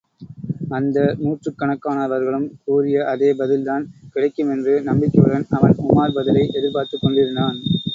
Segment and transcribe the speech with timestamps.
[0.69, 3.85] அந்த நூற்றுக் கணக்கானவர்களும் கூறிய அதே பதில்தான்
[4.15, 7.59] கிடைக்குமென்று நம்பிக்கையுடன் அவன் உமார் பதிலை எதிர்பார்த்துக் கொண்டிருந்தான்.